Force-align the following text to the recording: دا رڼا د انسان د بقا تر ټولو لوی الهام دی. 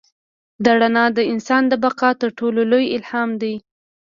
دا 0.63 0.71
رڼا 0.81 1.05
د 1.17 1.19
انسان 1.31 1.63
د 1.67 1.73
بقا 1.83 2.09
تر 2.21 2.29
ټولو 2.39 2.61
لوی 2.71 2.85
الهام 2.97 3.29
دی. 3.41 3.55